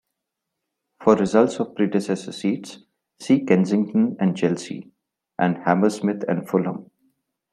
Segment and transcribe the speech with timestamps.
[1.03, 2.79] For results of predecessor seats,
[3.19, 4.89] see Kensington and Chelsea,
[5.37, 6.89] and Hammersmith and Fulham.